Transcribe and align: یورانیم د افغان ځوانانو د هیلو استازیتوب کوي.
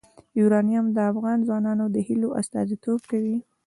یورانیم 0.39 0.85
د 0.95 0.97
افغان 1.11 1.37
ځوانانو 1.47 1.85
د 1.95 1.97
هیلو 2.07 2.29
استازیتوب 2.41 2.99
کوي. 3.11 3.37